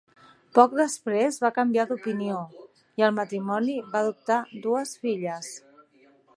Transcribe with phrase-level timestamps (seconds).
[0.59, 2.39] Poc després va canviar d'opinió,
[3.03, 5.55] i el matrimoni va adoptar dues filles.